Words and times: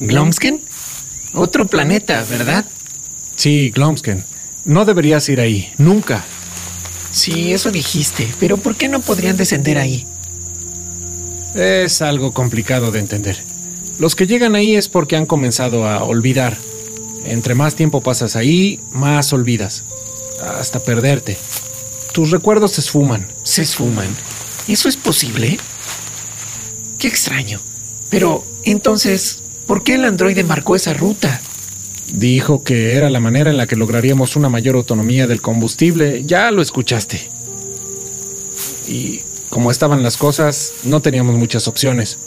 ¿Glomsken? 0.00 0.60
Otro 1.32 1.66
planeta, 1.66 2.24
¿verdad? 2.28 2.64
Sí, 3.34 3.70
Glomsken. 3.70 4.24
No 4.64 4.84
deberías 4.84 5.28
ir 5.28 5.40
ahí, 5.40 5.72
nunca. 5.78 6.24
Sí, 7.12 7.52
eso 7.52 7.70
dijiste, 7.70 8.28
pero 8.40 8.56
¿por 8.56 8.76
qué 8.76 8.88
no 8.88 9.00
podrían 9.00 9.36
descender 9.36 9.78
ahí? 9.78 10.06
Es 11.54 12.02
algo 12.02 12.32
complicado 12.32 12.90
de 12.90 12.98
entender. 12.98 13.42
Los 13.98 14.14
que 14.14 14.26
llegan 14.26 14.54
ahí 14.54 14.76
es 14.76 14.88
porque 14.88 15.16
han 15.16 15.24
comenzado 15.24 15.86
a 15.88 16.02
olvidar. 16.02 16.58
Entre 17.24 17.54
más 17.54 17.74
tiempo 17.74 18.02
pasas 18.02 18.36
ahí, 18.36 18.80
más 18.92 19.32
olvidas. 19.32 19.84
Hasta 20.42 20.80
perderte. 20.80 21.38
Tus 22.12 22.30
recuerdos 22.30 22.72
se 22.72 22.82
esfuman. 22.82 23.26
¿Se 23.42 23.62
esfuman? 23.62 24.08
¿Eso 24.68 24.88
es 24.88 24.96
posible? 24.96 25.58
Qué 26.98 27.08
extraño. 27.08 27.60
Pero, 28.10 28.44
entonces, 28.64 29.40
¿por 29.66 29.82
qué 29.82 29.94
el 29.94 30.04
androide 30.04 30.44
marcó 30.44 30.76
esa 30.76 30.94
ruta? 30.94 31.40
Dijo 32.12 32.62
que 32.62 32.94
era 32.94 33.10
la 33.10 33.20
manera 33.20 33.50
en 33.50 33.56
la 33.56 33.66
que 33.66 33.76
lograríamos 33.76 34.36
una 34.36 34.48
mayor 34.48 34.76
autonomía 34.76 35.26
del 35.26 35.42
combustible. 35.42 36.22
Ya 36.24 36.50
lo 36.50 36.62
escuchaste. 36.62 37.28
Y 38.86 39.20
como 39.50 39.70
estaban 39.70 40.02
las 40.02 40.16
cosas, 40.16 40.74
no 40.84 41.00
teníamos 41.00 41.36
muchas 41.36 41.68
opciones. 41.68 42.18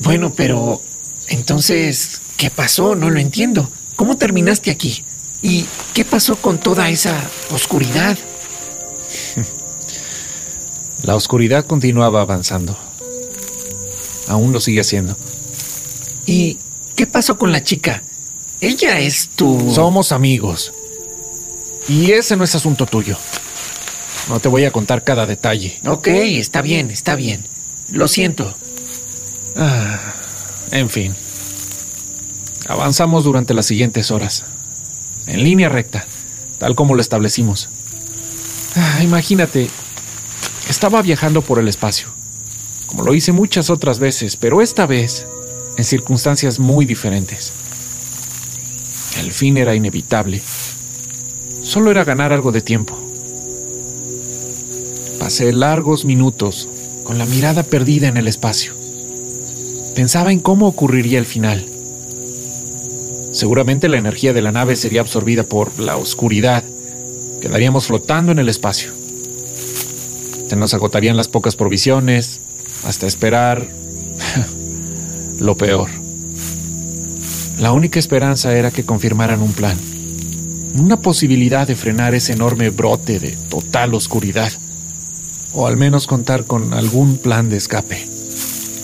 Bueno, 0.00 0.32
pero... 0.34 0.80
Entonces, 1.28 2.20
¿qué 2.36 2.50
pasó? 2.50 2.94
No 2.94 3.10
lo 3.10 3.18
entiendo. 3.18 3.70
¿Cómo 3.96 4.16
terminaste 4.16 4.70
aquí? 4.70 5.04
¿Y 5.42 5.66
qué 5.92 6.04
pasó 6.04 6.36
con 6.36 6.58
toda 6.58 6.88
esa 6.90 7.14
oscuridad? 7.50 8.18
La 11.02 11.16
oscuridad 11.16 11.66
continuaba 11.66 12.22
avanzando. 12.22 12.76
Aún 14.26 14.52
lo 14.52 14.60
sigue 14.60 14.80
haciendo. 14.80 15.16
¿Y 16.26 16.58
qué 16.94 17.06
pasó 17.06 17.38
con 17.38 17.52
la 17.52 17.62
chica? 17.62 18.02
Ella 18.60 18.98
es 19.00 19.28
tu... 19.28 19.72
Somos 19.74 20.12
amigos. 20.12 20.72
Y 21.88 22.12
ese 22.12 22.36
no 22.36 22.44
es 22.44 22.54
asunto 22.54 22.86
tuyo. 22.86 23.18
No 24.28 24.40
te 24.40 24.48
voy 24.48 24.64
a 24.64 24.70
contar 24.70 25.04
cada 25.04 25.26
detalle. 25.26 25.78
Ok, 25.86 26.08
está 26.08 26.62
bien, 26.62 26.90
está 26.90 27.14
bien. 27.14 27.44
Lo 27.90 28.08
siento. 28.08 28.54
Ah, 29.56 30.14
en 30.70 30.88
fin. 30.88 31.14
Avanzamos 32.66 33.24
durante 33.24 33.52
las 33.52 33.66
siguientes 33.66 34.10
horas. 34.10 34.44
En 35.26 35.42
línea 35.44 35.68
recta, 35.68 36.06
tal 36.58 36.74
como 36.74 36.94
lo 36.94 37.00
establecimos. 37.00 37.68
Ah, 38.76 39.00
imagínate, 39.02 39.68
estaba 40.68 41.02
viajando 41.02 41.42
por 41.42 41.58
el 41.58 41.68
espacio, 41.68 42.08
como 42.86 43.02
lo 43.02 43.14
hice 43.14 43.32
muchas 43.32 43.70
otras 43.70 43.98
veces, 43.98 44.36
pero 44.36 44.62
esta 44.62 44.86
vez 44.86 45.26
en 45.76 45.84
circunstancias 45.84 46.58
muy 46.58 46.86
diferentes. 46.86 47.52
El 49.18 49.32
fin 49.32 49.56
era 49.56 49.74
inevitable. 49.74 50.40
Solo 51.62 51.90
era 51.90 52.04
ganar 52.04 52.32
algo 52.32 52.52
de 52.52 52.60
tiempo. 52.60 52.98
Pasé 55.18 55.52
largos 55.52 56.04
minutos 56.04 56.68
con 57.04 57.18
la 57.18 57.26
mirada 57.26 57.62
perdida 57.62 58.08
en 58.08 58.16
el 58.16 58.28
espacio. 58.28 58.74
Pensaba 59.94 60.32
en 60.32 60.40
cómo 60.40 60.66
ocurriría 60.66 61.18
el 61.18 61.26
final. 61.26 61.64
Seguramente 63.32 63.88
la 63.88 63.98
energía 63.98 64.32
de 64.32 64.42
la 64.42 64.52
nave 64.52 64.76
sería 64.76 65.00
absorbida 65.00 65.44
por 65.44 65.78
la 65.78 65.96
oscuridad. 65.96 66.62
Quedaríamos 67.40 67.86
flotando 67.86 68.32
en 68.32 68.38
el 68.38 68.48
espacio. 68.48 68.92
Se 70.48 70.56
nos 70.56 70.74
agotarían 70.74 71.16
las 71.16 71.28
pocas 71.28 71.56
provisiones, 71.56 72.40
hasta 72.84 73.06
esperar 73.06 73.66
lo 75.44 75.56
peor. 75.56 75.90
La 77.58 77.72
única 77.72 77.98
esperanza 77.98 78.56
era 78.56 78.70
que 78.70 78.84
confirmaran 78.84 79.42
un 79.42 79.52
plan, 79.52 79.78
una 80.74 81.00
posibilidad 81.00 81.66
de 81.68 81.76
frenar 81.76 82.14
ese 82.14 82.32
enorme 82.32 82.70
brote 82.70 83.20
de 83.20 83.32
total 83.48 83.94
oscuridad, 83.94 84.52
o 85.52 85.66
al 85.66 85.76
menos 85.76 86.06
contar 86.06 86.46
con 86.46 86.74
algún 86.74 87.18
plan 87.18 87.48
de 87.48 87.58
escape. 87.58 88.08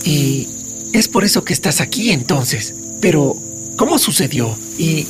Y 0.04 0.48
es 0.92 1.08
por 1.08 1.24
eso 1.24 1.44
que 1.44 1.52
estás 1.52 1.80
aquí 1.80 2.10
entonces. 2.10 2.74
Pero, 3.00 3.36
¿cómo 3.76 3.98
sucedió? 3.98 4.56
¿Y 4.78 5.06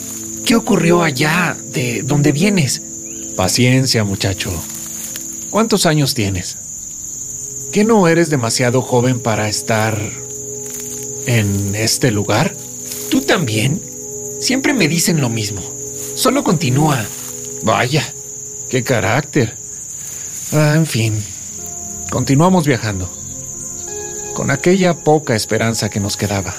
qué 0.46 0.56
ocurrió 0.56 1.02
allá 1.02 1.56
de 1.72 2.02
donde 2.02 2.32
vienes? 2.32 2.82
Paciencia, 3.36 4.04
muchacho. 4.04 4.50
¿Cuántos 5.50 5.84
años 5.84 6.14
tienes? 6.14 6.56
¿Que 7.72 7.84
no 7.84 8.08
eres 8.08 8.30
demasiado 8.30 8.80
joven 8.82 9.20
para 9.20 9.48
estar 9.48 9.98
en 11.26 11.74
este 11.74 12.10
lugar? 12.10 12.54
¿Tú 13.10 13.20
también? 13.22 13.80
Siempre 14.40 14.72
me 14.72 14.88
dicen 14.88 15.20
lo 15.20 15.28
mismo. 15.28 15.60
Solo 16.14 16.42
continúa. 16.44 17.04
Vaya, 17.62 18.02
qué 18.68 18.82
carácter. 18.82 19.54
Ah, 20.52 20.74
en 20.74 20.86
fin, 20.86 21.14
continuamos 22.10 22.66
viajando, 22.66 23.08
con 24.34 24.50
aquella 24.50 24.94
poca 24.94 25.36
esperanza 25.36 25.88
que 25.90 26.00
nos 26.00 26.16
quedaba. 26.16 26.54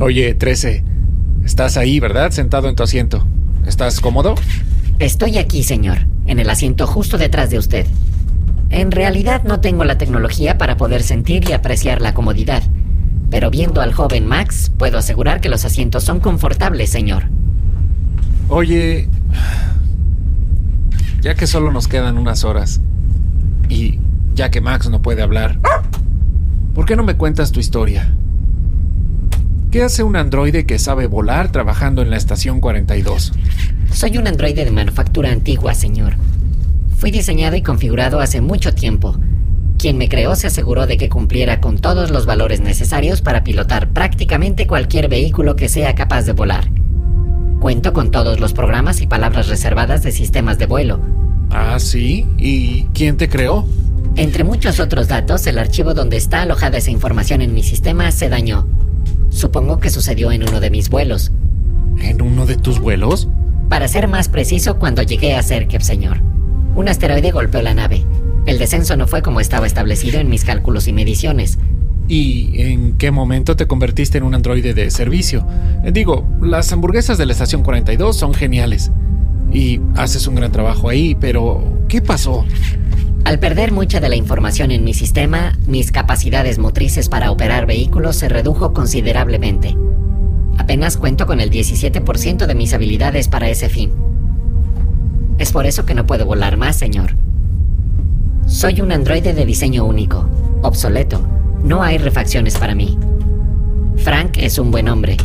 Oye, 0.00 0.34
13, 0.34 0.84
estás 1.44 1.78
ahí, 1.78 1.98
¿verdad? 1.98 2.30
Sentado 2.30 2.68
en 2.68 2.76
tu 2.76 2.82
asiento. 2.82 3.26
¿Estás 3.66 4.00
cómodo? 4.00 4.34
Estoy 4.98 5.38
aquí, 5.38 5.62
señor, 5.62 6.06
en 6.26 6.38
el 6.38 6.50
asiento 6.50 6.86
justo 6.86 7.18
detrás 7.18 7.50
de 7.50 7.58
usted. 7.58 7.86
En 8.70 8.90
realidad 8.90 9.44
no 9.44 9.60
tengo 9.60 9.84
la 9.84 9.98
tecnología 9.98 10.58
para 10.58 10.76
poder 10.76 11.02
sentir 11.02 11.48
y 11.48 11.52
apreciar 11.52 12.02
la 12.02 12.14
comodidad, 12.14 12.62
pero 13.30 13.50
viendo 13.50 13.80
al 13.80 13.92
joven 13.92 14.26
Max, 14.26 14.70
puedo 14.76 14.98
asegurar 14.98 15.40
que 15.40 15.48
los 15.48 15.64
asientos 15.64 16.04
son 16.04 16.20
confortables, 16.20 16.90
señor. 16.90 17.24
Oye, 18.48 19.08
ya 21.20 21.34
que 21.34 21.46
solo 21.46 21.72
nos 21.72 21.88
quedan 21.88 22.18
unas 22.18 22.44
horas 22.44 22.80
y 23.68 23.98
ya 24.34 24.50
que 24.50 24.60
Max 24.60 24.88
no 24.88 25.02
puede 25.02 25.22
hablar, 25.22 25.58
¿por 26.74 26.86
qué 26.86 26.94
no 26.94 27.02
me 27.02 27.16
cuentas 27.16 27.52
tu 27.52 27.60
historia? 27.60 28.14
¿Qué 29.70 29.82
hace 29.82 30.02
un 30.02 30.16
androide 30.16 30.66
que 30.66 30.78
sabe 30.78 31.06
volar 31.06 31.50
trabajando 31.50 32.02
en 32.02 32.10
la 32.10 32.16
estación 32.16 32.60
42? 32.60 33.32
Soy 33.92 34.18
un 34.18 34.26
androide 34.26 34.64
de 34.64 34.70
manufactura 34.70 35.30
antigua, 35.30 35.74
señor. 35.74 36.14
Fui 36.96 37.10
diseñado 37.10 37.56
y 37.56 37.62
configurado 37.62 38.20
hace 38.20 38.40
mucho 38.40 38.74
tiempo. 38.74 39.16
Quien 39.78 39.98
me 39.98 40.08
creó 40.08 40.36
se 40.36 40.46
aseguró 40.46 40.86
de 40.86 40.96
que 40.96 41.08
cumpliera 41.08 41.60
con 41.60 41.78
todos 41.78 42.10
los 42.10 42.26
valores 42.26 42.60
necesarios 42.60 43.20
para 43.20 43.44
pilotar 43.44 43.90
prácticamente 43.90 44.66
cualquier 44.66 45.08
vehículo 45.08 45.56
que 45.56 45.68
sea 45.68 45.94
capaz 45.94 46.22
de 46.22 46.32
volar. 46.32 46.68
Cuento 47.60 47.92
con 47.92 48.10
todos 48.10 48.40
los 48.40 48.52
programas 48.52 49.00
y 49.00 49.06
palabras 49.06 49.48
reservadas 49.48 50.02
de 50.02 50.12
sistemas 50.12 50.58
de 50.58 50.66
vuelo. 50.66 51.00
Ah, 51.50 51.78
sí. 51.78 52.26
¿Y 52.38 52.84
quién 52.94 53.16
te 53.16 53.28
creó? 53.28 53.66
Entre 54.16 54.44
muchos 54.44 54.80
otros 54.80 55.08
datos, 55.08 55.46
el 55.46 55.58
archivo 55.58 55.92
donde 55.92 56.16
está 56.16 56.42
alojada 56.42 56.78
esa 56.78 56.90
información 56.90 57.42
en 57.42 57.52
mi 57.52 57.62
sistema 57.62 58.10
se 58.12 58.28
dañó. 58.28 58.66
Supongo 59.28 59.78
que 59.78 59.90
sucedió 59.90 60.32
en 60.32 60.42
uno 60.42 60.60
de 60.60 60.70
mis 60.70 60.88
vuelos. 60.88 61.32
¿En 61.98 62.22
uno 62.22 62.46
de 62.46 62.56
tus 62.56 62.80
vuelos? 62.80 63.28
Para 63.68 63.88
ser 63.88 64.08
más 64.08 64.28
preciso, 64.28 64.78
cuando 64.78 65.02
llegué 65.02 65.34
a 65.34 65.42
Serkev, 65.42 65.82
señor. 65.82 66.20
Un 66.74 66.88
asteroide 66.88 67.32
golpeó 67.32 67.62
la 67.62 67.74
nave. 67.74 68.04
El 68.46 68.58
descenso 68.58 68.96
no 68.96 69.08
fue 69.08 69.22
como 69.22 69.40
estaba 69.40 69.66
establecido 69.66 70.20
en 70.20 70.28
mis 70.28 70.44
cálculos 70.44 70.86
y 70.86 70.92
mediciones. 70.92 71.58
¿Y 72.08 72.60
en 72.60 72.96
qué 72.98 73.10
momento 73.10 73.56
te 73.56 73.66
convertiste 73.66 74.18
en 74.18 74.24
un 74.24 74.34
androide 74.34 74.72
de 74.74 74.90
servicio? 74.90 75.44
Eh, 75.84 75.90
Digo, 75.92 76.24
las 76.40 76.72
hamburguesas 76.72 77.18
de 77.18 77.26
la 77.26 77.32
estación 77.32 77.64
42 77.64 78.16
son 78.16 78.34
geniales. 78.34 78.92
Y 79.52 79.80
haces 79.96 80.26
un 80.26 80.36
gran 80.36 80.52
trabajo 80.52 80.88
ahí, 80.88 81.16
pero 81.16 81.82
¿qué 81.88 82.00
pasó? 82.00 82.44
Al 83.24 83.40
perder 83.40 83.72
mucha 83.72 83.98
de 83.98 84.08
la 84.08 84.14
información 84.14 84.70
en 84.70 84.84
mi 84.84 84.94
sistema, 84.94 85.58
mis 85.66 85.90
capacidades 85.90 86.58
motrices 86.58 87.08
para 87.08 87.32
operar 87.32 87.66
vehículos 87.66 88.14
se 88.14 88.28
redujo 88.28 88.72
considerablemente. 88.72 89.76
Apenas 90.58 90.96
cuento 90.96 91.26
con 91.26 91.40
el 91.40 91.50
17% 91.50 92.46
de 92.46 92.54
mis 92.54 92.72
habilidades 92.72 93.28
para 93.28 93.48
ese 93.48 93.68
fin. 93.68 93.92
Es 95.38 95.52
por 95.52 95.66
eso 95.66 95.84
que 95.84 95.94
no 95.94 96.06
puedo 96.06 96.24
volar 96.24 96.56
más, 96.56 96.76
señor. 96.76 97.14
Soy 98.46 98.80
un 98.80 98.92
androide 98.92 99.34
de 99.34 99.44
diseño 99.44 99.84
único, 99.84 100.28
obsoleto. 100.62 101.20
No 101.62 101.82
hay 101.82 101.98
refacciones 101.98 102.56
para 102.56 102.74
mí. 102.74 102.98
Frank 103.96 104.36
es 104.38 104.58
un 104.58 104.70
buen 104.70 104.88
hombre. 104.88 105.16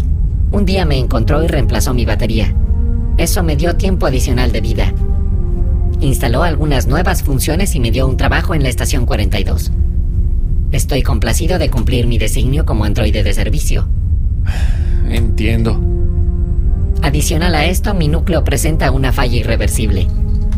Un 0.52 0.66
día 0.66 0.86
me 0.86 0.98
encontró 0.98 1.44
y 1.44 1.48
reemplazó 1.48 1.94
mi 1.94 2.04
batería. 2.04 2.54
Eso 3.18 3.44
me 3.44 3.56
dio 3.56 3.76
tiempo 3.76 4.06
adicional 4.06 4.52
de 4.52 4.62
vida. 4.62 4.94
Instaló 6.02 6.44
algunas 6.44 6.88
nuevas 6.88 7.24
funciones 7.24 7.76
y 7.76 7.80
me 7.80 7.92
dio 7.92 8.08
un 8.08 8.18
trabajo 8.18 8.56
en 8.56 8.64
la 8.64 8.70
estación 8.70 9.06
42. 9.06 9.72
Estoy 10.72 11.04
complacido 11.04 11.60
de 11.60 11.70
cumplir 11.70 12.08
mi 12.08 12.18
designio 12.18 12.66
como 12.66 12.86
androide 12.86 13.24
de 13.24 13.34
servicio. 13.34 13.88
Entiendo. 15.12 15.80
Adicional 17.02 17.56
a 17.56 17.66
esto, 17.66 17.94
mi 17.94 18.08
núcleo 18.08 18.44
presenta 18.44 18.92
una 18.92 19.12
falla 19.12 19.38
irreversible. 19.38 20.08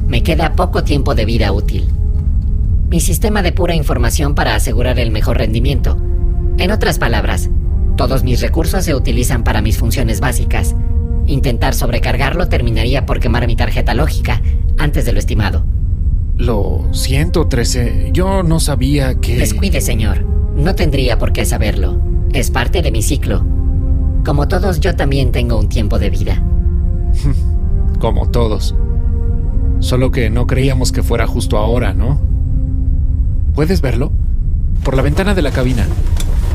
Me 0.08 0.24
queda 0.24 0.56
poco 0.56 0.84
tiempo 0.84 1.16
de 1.16 1.26
vida 1.26 1.52
útil. 1.52 1.88
Mi 2.90 3.00
sistema 3.00 3.42
depura 3.42 3.74
información 3.74 4.36
para 4.36 4.56
asegurar 4.56 5.00
el 5.00 5.10
mejor 5.10 5.38
rendimiento. 5.38 5.98
En 6.58 6.70
otras 6.70 7.00
palabras, 7.00 7.50
todos 7.98 8.24
mis 8.24 8.42
recursos 8.42 8.86
se 8.86 8.94
utilizan 8.94 9.44
para 9.44 9.62
mis 9.62 9.78
funciones 9.78 10.20
básicas. 10.20 10.76
Intentar 11.26 11.74
sobrecargarlo 11.74 12.50
terminaría 12.50 13.06
por 13.06 13.20
quemar 13.20 13.48
mi 13.48 13.56
tarjeta 13.56 13.94
lógica 13.94 14.42
antes 14.78 15.06
de 15.06 15.14
lo 15.14 15.20
estimado. 15.20 15.66
Lo 16.38 16.90
siento, 16.92 17.48
13. 17.48 18.10
Yo 18.12 18.44
no 18.44 18.60
sabía 18.60 19.16
que... 19.16 19.38
Descuide, 19.38 19.82
señor. 19.82 20.26
No 20.56 20.76
tendría 20.76 21.18
por 21.18 21.32
qué 21.32 21.46
saberlo. 21.46 22.00
Es 22.34 22.52
parte 22.52 22.82
de 22.82 22.92
mi 22.92 23.02
ciclo. 23.02 23.44
Como 24.26 24.48
todos, 24.48 24.80
yo 24.80 24.96
también 24.96 25.32
tengo 25.32 25.60
un 25.60 25.68
tiempo 25.68 26.00
de 26.00 26.10
vida. 26.10 26.42
Como 28.00 28.30
todos. 28.30 28.74
Solo 29.80 30.12
que 30.12 30.30
no 30.30 30.48
creíamos 30.48 30.94
que 30.94 31.04
fuera 31.04 31.28
justo 31.28 31.58
ahora, 31.58 31.94
¿no? 31.94 32.22
¿Puedes 33.54 33.82
verlo? 33.82 34.14
Por 34.84 34.96
la 34.96 35.02
ventana 35.02 35.36
de 35.36 35.42
la 35.42 35.52
cabina. 35.52 35.86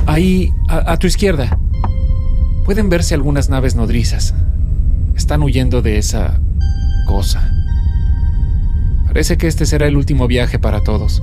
Ahí, 0.06 0.52
a, 0.66 0.92
a 0.92 0.96
tu 0.98 1.06
izquierda. 1.06 1.58
Pueden 2.64 2.88
verse 2.88 3.14
algunas 3.14 3.50
naves 3.50 3.74
nodrizas. 3.74 4.34
Están 5.14 5.42
huyendo 5.42 5.82
de 5.82 5.98
esa 5.98 6.40
cosa. 7.06 7.52
Parece 9.06 9.36
que 9.36 9.46
este 9.46 9.66
será 9.66 9.86
el 9.86 9.96
último 9.96 10.26
viaje 10.26 10.58
para 10.58 10.80
todos. 10.80 11.22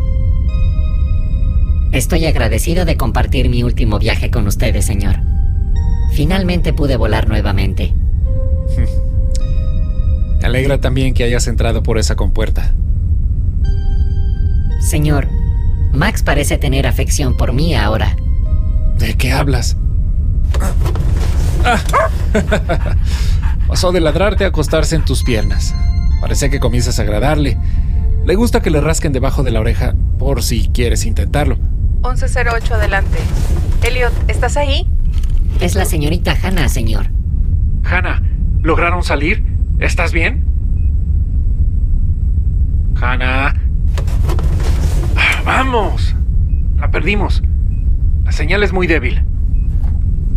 Estoy 1.92 2.26
agradecido 2.26 2.86
de 2.86 2.98
compartir 2.98 3.50
mi 3.50 3.64
último 3.64 3.98
viaje 4.00 4.30
con 4.30 4.46
ustedes, 4.48 4.86
señor. 4.86 5.35
Finalmente 6.16 6.72
pude 6.72 6.96
volar 6.96 7.28
nuevamente. 7.28 7.94
Me 10.40 10.46
alegra 10.46 10.80
también 10.80 11.14
que 11.14 11.26
hayas 11.26 11.46
entrado 11.48 11.84
por 11.84 11.98
esa 11.98 12.16
compuerta. 12.16 12.74
Señor, 14.80 15.28
Max 15.92 16.24
parece 16.24 16.58
tener 16.58 16.88
afección 16.88 17.36
por 17.36 17.52
mí 17.52 17.76
ahora. 17.76 18.16
¿De 18.98 19.16
qué 19.16 19.34
hablas? 19.34 19.76
Ah. 21.66 21.76
Pasó 23.68 23.92
de 23.92 24.00
ladrarte 24.00 24.46
a 24.46 24.50
acostarse 24.50 24.96
en 24.96 25.04
tus 25.04 25.22
piernas. 25.22 25.76
Parece 26.22 26.50
que 26.50 26.62
comienzas 26.62 26.98
a 27.00 27.02
agradarle. 27.02 27.58
Le 28.26 28.36
gusta 28.36 28.62
que 28.62 28.70
le 28.70 28.80
rasquen 28.80 29.12
debajo 29.12 29.44
de 29.44 29.52
la 29.52 29.60
oreja 29.60 29.96
por 30.18 30.44
si 30.44 30.70
quieres 30.70 31.06
intentarlo. 31.06 31.58
1108 32.04 32.76
adelante. 32.76 33.18
Elliot, 33.84 34.14
¿estás 34.30 34.56
ahí? 34.56 34.88
Es 35.60 35.76
la 35.76 35.86
señorita 35.86 36.36
Hannah, 36.44 36.70
señor. 36.70 37.08
Hannah, 37.84 38.22
¿lograron 38.62 39.04
salir? 39.04 39.44
¿Estás 39.80 40.12
bien? 40.12 40.46
Hannah. 43.02 43.54
Ah, 45.16 45.42
¡Vamos! 45.46 46.16
La 46.78 46.92
perdimos. 46.92 47.42
La 48.24 48.32
señal 48.32 48.64
es 48.64 48.74
muy 48.74 48.88
débil. 48.88 49.24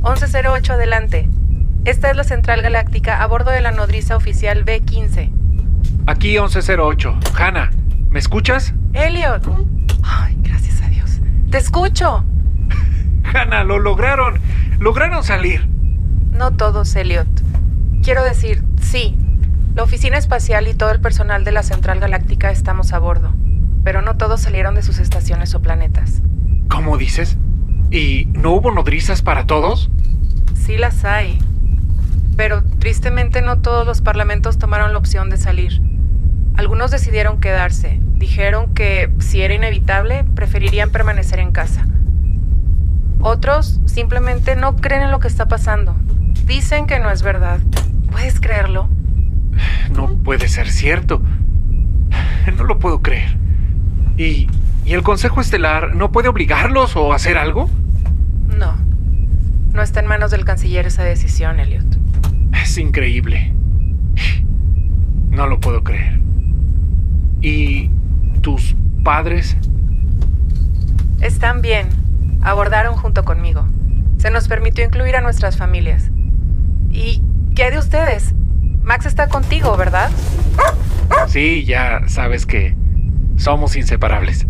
1108 0.03 0.75
adelante. 0.75 1.29
Esta 1.85 2.11
es 2.11 2.17
la 2.17 2.25
central 2.25 2.63
galáctica 2.63 3.23
a 3.23 3.27
bordo 3.27 3.51
de 3.51 3.61
la 3.61 3.71
nodriza 3.71 4.17
oficial 4.17 4.65
B-15. 4.65 5.31
Aquí 6.07 6.39
1108. 6.39 7.19
Hannah, 7.39 7.71
¿me 8.11 8.19
escuchas? 8.19 8.75
Elliot. 8.93 9.47
Ay, 10.03 10.37
gracias 10.43 10.81
a 10.83 10.89
Dios. 10.89 11.21
Te 11.51 11.59
escucho. 11.59 12.25
Hannah, 13.35 13.65
lo 13.65 13.79
lograron. 13.79 14.41
Lograron 14.79 15.25
salir. 15.25 15.67
No 16.33 16.53
todos, 16.53 16.95
Elliot. 16.95 17.27
Quiero 18.03 18.23
decir, 18.23 18.63
sí. 18.81 19.17
La 19.75 19.83
oficina 19.83 20.19
espacial 20.19 20.69
y 20.69 20.75
todo 20.75 20.91
el 20.91 21.01
personal 21.01 21.45
de 21.45 21.53
la 21.53 21.63
central 21.63 21.99
galáctica 21.99 22.51
estamos 22.51 22.93
a 22.93 22.99
bordo. 22.99 23.33
Pero 23.83 24.03
no 24.03 24.17
todos 24.17 24.41
salieron 24.41 24.75
de 24.75 24.83
sus 24.83 24.99
estaciones 24.99 25.55
o 25.55 25.63
planetas. 25.63 26.23
¿Cómo 26.69 26.97
dices? 26.97 27.37
¿Y 27.91 28.27
no 28.33 28.53
hubo 28.53 28.71
nodrizas 28.71 29.23
para 29.23 29.47
todos? 29.47 29.91
Sí 30.55 30.77
las 30.77 31.05
hay. 31.05 31.39
Pero 32.37 32.63
tristemente 32.79 33.43
no 33.43 33.59
todos 33.59 33.85
los 33.85 34.01
parlamentos 34.01 34.59
tomaron 34.59 34.93
la 34.93 34.99
opción 34.99 35.29
de 35.29 35.39
salir. 35.39 35.81
Algunos 36.57 36.91
decidieron 36.91 37.41
quedarse. 37.41 37.99
Dijeron 38.15 38.75
que, 38.75 39.11
si 39.19 39.43
era 39.43 39.55
inevitable, 39.55 40.25
preferirían 40.35 40.91
permanecer 40.91 41.41
en 41.41 41.51
casa. 41.51 41.87
Otros 43.21 43.81
simplemente 43.87 44.57
no 44.57 44.77
creen 44.77 45.03
en 45.03 45.11
lo 45.11 45.21
que 45.21 45.29
está 45.29 45.49
pasando. 45.49 45.95
Dicen 46.47 46.87
que 46.87 46.99
no 46.99 47.11
es 47.11 47.23
verdad. 47.23 47.61
¿Puedes 48.11 48.41
creerlo? 48.41 48.89
No 49.95 50.09
puede 50.17 50.49
ser 50.49 50.71
cierto. 50.71 51.21
No 52.57 52.65
lo 52.65 52.79
puedo 52.79 53.03
creer. 53.03 53.37
¿Y, 54.17 54.49
¿Y 54.85 54.93
el 54.95 55.03
Consejo 55.03 55.41
Estelar 55.41 55.95
no 55.95 56.11
puede 56.13 56.29
obligarlos 56.29 56.97
o 56.97 57.13
hacer 57.13 57.37
algo? 57.37 57.69
No. 58.57 58.75
No 59.75 59.83
está 59.83 60.01
en 60.01 60.07
manos 60.07 60.31
del 60.31 60.45
canciller 60.45 60.87
esa 60.87 61.05
decisión, 61.05 61.61
Elliot. 61.61 61.85
Es 62.63 62.79
increíble. 62.79 63.53
No 65.31 65.47
lo 65.47 65.61
puedo 65.61 65.85
creer. 65.85 66.19
¿Y 67.43 67.91
tus 68.41 68.75
padres? 69.05 69.57
Están 71.21 71.61
bien. 71.61 71.98
Abordaron 72.49 72.97
junto 72.97 73.27
conmigo. 73.27 73.67
Se 74.17 74.31
nos 74.31 74.49
permitió 74.49 74.83
incluir 74.83 75.17
a 75.17 75.21
nuestras 75.21 75.59
familias. 75.59 76.11
¿Y 76.91 77.21
qué 77.55 77.71
de 77.71 77.77
ustedes? 77.77 78.33
Max 78.83 79.05
está 79.05 79.29
contigo, 79.29 79.77
¿verdad? 79.77 80.11
Sí, 81.27 81.67
ya 81.67 82.01
sabes 82.07 82.47
que 82.47 82.75
somos 83.37 83.77
inseparables. 83.77 84.47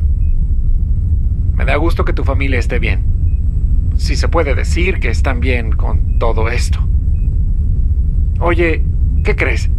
Me 1.56 1.64
da 1.64 1.74
gusto 1.74 2.04
que 2.04 2.12
tu 2.12 2.22
familia 2.22 2.60
esté 2.60 2.78
bien. 2.78 3.02
Si 3.96 4.14
se 4.14 4.28
puede 4.28 4.54
decir 4.54 5.00
que 5.00 5.08
están 5.08 5.40
bien 5.40 5.72
con 5.72 6.20
todo 6.20 6.50
esto. 6.50 6.78
Oye, 8.38 8.84
¿qué 9.24 9.34
crees? 9.34 9.70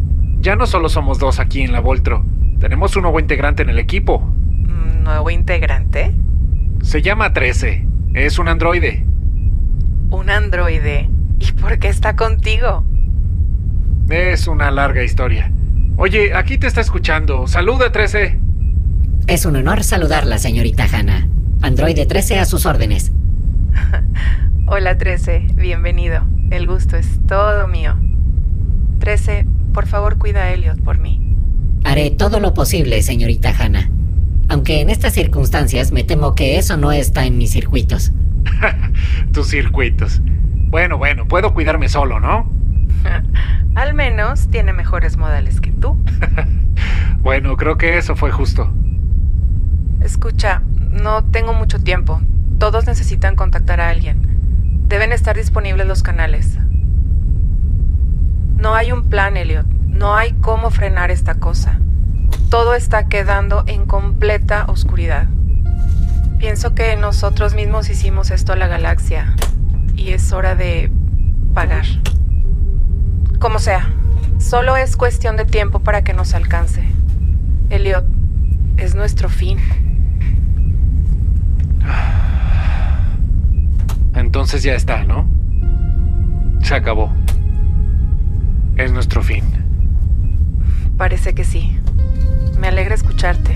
Ya 0.42 0.58
no 0.58 0.68
solo 0.68 0.90
somos 0.90 1.20
dos 1.20 1.40
aquí 1.40 1.62
en 1.62 1.72
la 1.72 1.80
Voltro. 1.80 2.26
Tenemos 2.60 2.98
un 2.98 3.04
nuevo 3.04 3.22
integrante 3.22 3.64
en 3.64 3.70
el 3.70 3.80
equipo. 3.80 4.30
¿Nuevo 5.04 5.30
integrante? 5.30 6.14
Se 6.82 7.02
llama 7.02 7.32
13. 7.32 7.89
Es 8.14 8.40
un 8.40 8.48
androide. 8.48 9.06
¿Un 10.10 10.30
androide? 10.30 11.10
¿Y 11.40 11.52
por 11.52 11.78
qué 11.78 11.90
está 11.90 12.16
contigo? 12.16 12.84
Es 14.10 14.48
una 14.48 14.72
larga 14.72 15.04
historia. 15.04 15.52
Oye, 15.96 16.34
aquí 16.34 16.58
te 16.58 16.66
está 16.66 16.82
escuchando. 16.82 17.46
Saluda, 17.46 17.92
13. 17.92 18.40
Es 19.28 19.46
un 19.46 19.56
honor 19.58 19.84
saludarla, 19.84 20.40
señorita 20.40 20.88
Hannah. 20.92 21.28
Androide 21.62 22.08
13 22.08 22.40
a 22.40 22.46
sus 22.46 22.66
órdenes. 22.66 23.12
Hola, 24.66 24.98
13. 24.98 25.50
Bienvenido. 25.56 26.24
El 26.50 26.66
gusto 26.66 26.98
es 26.98 27.08
todo 27.28 27.68
mío. 27.68 27.96
13, 29.00 29.46
por 29.72 29.86
favor 29.86 30.18
cuida 30.18 30.46
a 30.46 30.54
Elliot 30.54 30.82
por 30.82 30.98
mí. 30.98 31.22
Haré 31.84 32.10
todo 32.10 32.40
lo 32.40 32.56
posible, 32.56 33.04
señorita 33.04 33.54
Hannah. 33.58 33.90
Aunque 34.70 34.82
en 34.82 34.92
estas 34.92 35.14
circunstancias 35.14 35.92
me 35.92 36.04
temo 36.04 36.36
que 36.36 36.60
eso 36.60 36.78
no 36.78 36.92
está 36.92 37.26
en 37.26 37.40
mis 37.40 37.50
circuitos. 37.50 38.12
Tus 39.34 39.48
circuitos. 39.48 40.22
Bueno, 40.24 41.00
bueno, 41.00 41.28
puedo 41.28 41.56
cuidarme 41.56 41.90
solo, 41.90 42.20
¿no? 42.20 42.48
Al 43.74 43.96
menos 43.96 44.48
tiene 44.52 44.72
mejores 44.72 45.18
modales 45.18 45.60
que 45.60 45.72
tú. 45.72 45.98
bueno, 47.22 47.58
creo 47.58 47.80
que 47.80 47.98
eso 47.98 48.16
fue 48.16 48.30
justo. 48.30 48.72
Escucha, 50.02 50.62
no 50.92 51.24
tengo 51.24 51.54
mucho 51.54 51.82
tiempo. 51.82 52.22
Todos 52.60 52.86
necesitan 52.86 53.36
contactar 53.36 53.82
a 53.82 53.90
alguien. 53.90 54.22
Deben 54.88 55.14
estar 55.14 55.36
disponibles 55.36 55.88
los 55.88 56.04
canales. 56.04 56.60
No 58.58 58.76
hay 58.76 58.92
un 58.92 59.10
plan, 59.10 59.36
Elliot. 59.36 59.66
No 59.88 60.16
hay 60.16 60.34
cómo 60.34 60.70
frenar 60.70 61.10
esta 61.10 61.40
cosa. 61.40 61.80
Todo 62.50 62.74
está 62.74 63.08
quedando 63.08 63.64
en 63.68 63.86
completa 63.86 64.66
oscuridad. 64.68 65.28
Pienso 66.40 66.74
que 66.74 66.96
nosotros 66.96 67.54
mismos 67.54 67.90
hicimos 67.90 68.32
esto 68.32 68.54
a 68.54 68.56
la 68.56 68.68
galaxia 68.68 69.36
y 69.96 70.10
es 70.10 70.32
hora 70.32 70.56
de 70.56 70.92
pagar. 71.54 71.86
Como 73.40 73.60
sea, 73.60 73.94
solo 74.40 74.78
es 74.78 74.98
cuestión 74.98 75.38
de 75.38 75.46
tiempo 75.46 75.80
para 75.80 76.04
que 76.04 76.14
nos 76.14 76.34
alcance. 76.34 76.84
Elliot, 77.70 78.06
es 78.78 78.96
nuestro 78.96 79.30
fin. 79.30 79.60
Entonces 84.16 84.64
ya 84.64 84.74
está, 84.74 85.04
¿no? 85.04 85.28
Se 86.64 86.74
acabó. 86.74 87.12
Es 88.76 88.92
nuestro 88.92 89.22
fin. 89.22 89.44
Parece 90.98 91.34
que 91.34 91.44
sí. 91.44 91.79
Me 92.60 92.68
alegra 92.68 92.96
escucharte. 92.96 93.56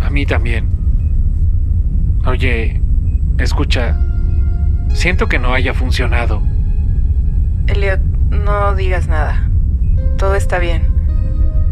A 0.00 0.10
mí 0.10 0.26
también. 0.26 0.68
Oye, 2.26 2.80
escucha. 3.38 3.96
Siento 4.92 5.28
que 5.28 5.38
no 5.38 5.54
haya 5.54 5.74
funcionado. 5.74 6.42
Elliot, 7.66 8.00
no 8.30 8.74
digas 8.74 9.08
nada. 9.08 9.48
Todo 10.18 10.34
está 10.34 10.58
bien. 10.58 10.82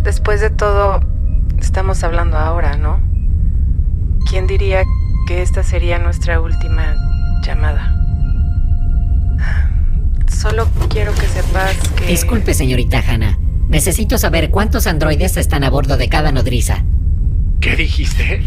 Después 0.03 0.41
de 0.41 0.51
todo, 0.51 1.01
estamos 1.59 2.03
hablando 2.05 2.39
ahora, 2.39 2.77
¿no? 2.77 3.01
¿quién 4.35 4.49
diría 4.49 4.83
que 5.29 5.43
esta 5.43 5.63
sería 5.63 6.01
nuestra 6.01 6.41
última 6.41 6.97
llamada? 7.47 7.95
Solo 10.27 10.67
quiero 10.89 11.15
que 11.15 11.27
sepas 11.27 11.77
que... 11.91 12.07
Disculpe, 12.07 12.53
señorita 12.53 12.99
Hannah. 12.99 13.39
Necesito 13.69 14.19
saber 14.19 14.51
cuántos 14.51 14.87
androides 14.87 15.37
están 15.37 15.65
a 15.65 15.71
bordo 15.71 15.97
de 15.97 16.09
cada 16.09 16.33
nodriza. 16.33 16.85
¿Qué 17.61 17.77
dijiste? 17.77 18.43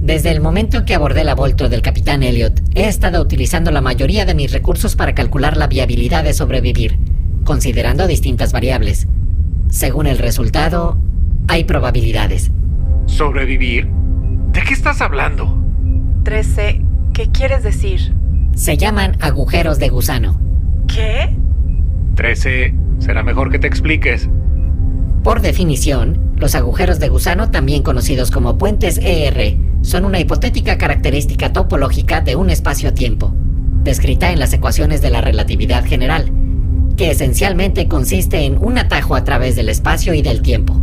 Desde 0.00 0.30
el 0.30 0.42
momento 0.42 0.78
en 0.78 0.84
que 0.84 0.94
abordé 0.94 1.24
la 1.24 1.34
Voltro 1.34 1.70
del 1.70 1.80
capitán 1.80 2.22
Elliot, 2.22 2.60
he 2.74 2.88
estado 2.88 3.22
utilizando 3.22 3.70
la 3.70 3.80
mayoría 3.80 4.26
de 4.26 4.34
mis 4.34 4.52
recursos 4.52 4.96
para 4.96 5.14
calcular 5.14 5.56
la 5.56 5.66
viabilidad 5.66 6.24
de 6.24 6.34
sobrevivir, 6.34 6.98
considerando 7.44 8.06
distintas 8.06 8.52
variables. 8.52 9.06
Según 9.70 10.06
el 10.06 10.18
resultado, 10.18 10.98
hay 11.48 11.64
probabilidades. 11.64 12.50
¿Sobrevivir? 13.06 13.88
¿De 14.52 14.62
qué 14.62 14.74
estás 14.74 15.00
hablando? 15.00 15.58
13, 16.24 16.82
¿qué 17.14 17.30
quieres 17.30 17.62
decir? 17.62 18.12
Se 18.54 18.76
llaman 18.76 19.16
agujeros 19.20 19.78
de 19.78 19.88
gusano. 19.88 20.38
¿Qué? 20.86 21.34
13, 22.14 22.74
será 23.04 23.22
mejor 23.22 23.50
que 23.50 23.58
te 23.58 23.66
expliques. 23.66 24.28
Por 25.22 25.40
definición, 25.40 26.32
los 26.36 26.54
agujeros 26.54 26.98
de 26.98 27.08
gusano, 27.08 27.50
también 27.50 27.82
conocidos 27.82 28.30
como 28.30 28.58
puentes 28.58 28.98
ER, 28.98 29.56
son 29.82 30.04
una 30.04 30.20
hipotética 30.20 30.78
característica 30.78 31.52
topológica 31.52 32.20
de 32.20 32.36
un 32.36 32.50
espacio-tiempo, 32.50 33.32
descrita 33.82 34.32
en 34.32 34.38
las 34.38 34.52
ecuaciones 34.52 35.02
de 35.02 35.10
la 35.10 35.20
relatividad 35.20 35.84
general, 35.84 36.30
que 36.96 37.10
esencialmente 37.10 37.88
consiste 37.88 38.44
en 38.44 38.56
un 38.58 38.78
atajo 38.78 39.14
a 39.14 39.24
través 39.24 39.56
del 39.56 39.68
espacio 39.68 40.14
y 40.14 40.22
del 40.22 40.42
tiempo. 40.42 40.74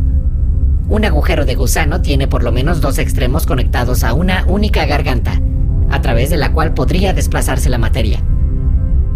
Un 0.90 1.06
agujero 1.06 1.46
de 1.46 1.56
gusano 1.56 2.02
tiene 2.02 2.28
por 2.28 2.44
lo 2.44 2.52
menos 2.52 2.82
dos 2.82 3.00
extremos 3.00 3.46
conectados 3.46 4.04
a 4.04 4.14
una 4.14 4.46
única 4.48 4.86
garganta, 4.86 5.42
a 5.90 6.02
través 6.02 6.30
de 6.30 6.38
la 6.38 6.52
cual 6.52 6.74
podría 6.74 7.14
desplazarse 7.14 7.70
la 7.70 7.78
materia. 7.78 8.24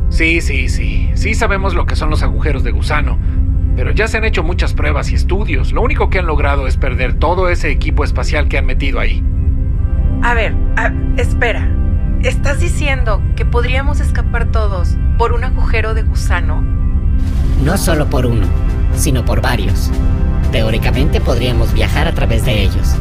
Sí, 0.09 0.41
sí, 0.41 0.69
sí. 0.69 1.09
Sí 1.15 1.33
sabemos 1.33 1.73
lo 1.73 1.85
que 1.85 1.95
son 1.95 2.09
los 2.09 2.23
agujeros 2.23 2.63
de 2.63 2.71
gusano. 2.71 3.17
Pero 3.75 3.91
ya 3.91 4.07
se 4.07 4.17
han 4.17 4.23
hecho 4.23 4.43
muchas 4.43 4.73
pruebas 4.73 5.11
y 5.11 5.15
estudios. 5.15 5.73
Lo 5.73 5.81
único 5.81 6.09
que 6.09 6.19
han 6.19 6.27
logrado 6.27 6.67
es 6.67 6.77
perder 6.77 7.15
todo 7.15 7.49
ese 7.49 7.69
equipo 7.71 8.03
espacial 8.03 8.47
que 8.47 8.57
han 8.57 8.65
metido 8.65 8.99
ahí. 8.99 9.23
A 10.23 10.33
ver, 10.33 10.55
espera. 11.17 11.69
¿Estás 12.23 12.59
diciendo 12.59 13.21
que 13.35 13.45
podríamos 13.45 13.99
escapar 13.99 14.45
todos 14.45 14.95
por 15.17 15.33
un 15.33 15.43
agujero 15.43 15.93
de 15.93 16.03
gusano? 16.03 16.63
No 17.63 17.77
solo 17.77 18.09
por 18.09 18.25
uno, 18.25 18.47
sino 18.95 19.25
por 19.25 19.41
varios. 19.41 19.91
Teóricamente 20.51 21.19
podríamos 21.19 21.73
viajar 21.73 22.07
a 22.07 22.13
través 22.13 22.45
de 22.45 22.63
ellos. 22.63 22.95